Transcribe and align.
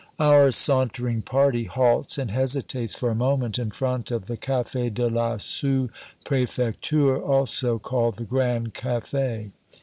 Our 0.17 0.49
sauntering 0.49 1.21
party 1.21 1.65
halts 1.65 2.17
and 2.17 2.31
hesitates 2.31 2.95
for 2.95 3.11
a 3.11 3.13
moment 3.13 3.59
in 3.59 3.69
front 3.69 4.09
of 4.09 4.25
the 4.25 4.35
Cafe 4.35 4.89
de 4.89 5.07
la 5.07 5.37
Sous 5.37 5.91
Prefecture, 6.25 7.21
also 7.21 7.77
called 7.77 8.17
the 8.17 8.25
Grand 8.25 8.73
Cafe. 8.73 9.51